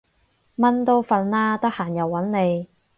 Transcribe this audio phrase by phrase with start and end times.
[0.55, 2.67] 蚊都瞓喇，得閒又搵你